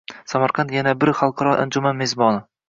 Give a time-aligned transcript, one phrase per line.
[0.31, 2.43] Samarqand yana bir xalqaro anjuman mezboni